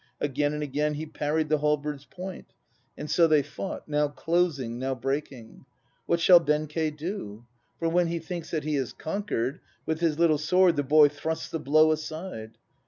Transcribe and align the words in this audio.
Again 0.19 0.53
and 0.53 0.63
again 0.63 0.95
he 0.95 1.05
parried 1.05 1.47
the 1.49 1.59
halberd's 1.59 2.05
point. 2.05 2.55
And 2.97 3.07
so 3.07 3.27
they 3.27 3.43
fought, 3.43 3.87
now 3.87 4.07
closing, 4.07 4.79
now 4.79 4.95
breaking. 4.95 5.63
What 6.07 6.19
shall 6.19 6.39
Benkei 6.39 6.89
do? 6.89 7.45
For 7.77 7.87
when 7.87 8.07
he 8.07 8.17
thinks 8.17 8.49
that 8.49 8.63
he 8.63 8.73
has 8.77 8.93
conquered, 8.93 9.59
With 9.85 9.99
his 9.99 10.17
little 10.17 10.39
sword 10.39 10.75
the 10.77 10.81
boy 10.83 11.07
thrusts 11.09 11.49
the 11.51 11.59
blow 11.59 11.91
aside. 11.91 12.57